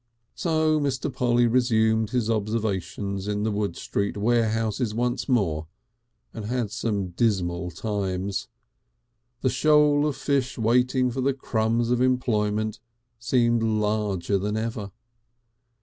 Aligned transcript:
So 0.33 0.79
Mr. 0.79 1.13
Polly 1.13 1.45
resumed 1.45 2.09
his 2.09 2.27
observations 2.27 3.27
in 3.27 3.43
the 3.43 3.51
Wood 3.51 3.75
Street 3.77 4.17
warehouses 4.17 4.95
once 4.95 5.29
more, 5.29 5.67
and 6.33 6.45
had 6.45 6.71
some 6.71 7.09
dismal 7.09 7.69
times. 7.69 8.47
The 9.41 9.49
shoal 9.51 10.07
of 10.07 10.15
fish 10.17 10.57
waiting 10.57 11.11
for 11.11 11.21
the 11.21 11.35
crumbs 11.35 11.91
of 11.91 12.01
employment 12.01 12.79
seemed 13.19 13.61
larger 13.61 14.39
than 14.39 14.57
ever. 14.57 14.91